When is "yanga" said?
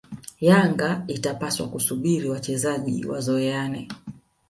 0.39-1.03